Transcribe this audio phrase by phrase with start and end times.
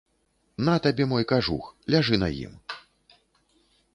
[0.69, 1.63] На табе мой кажух,
[1.95, 2.53] ляжы на ім.